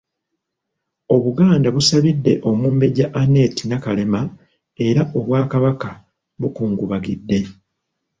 Obuganda 1.15 1.67
busabidde 1.75 2.33
omumbejja 2.49 3.05
Annette 3.21 3.61
Nakalema 3.65 4.21
era 4.87 5.01
Obwakabaka 5.17 5.89
bukungubagidde. 6.41 7.39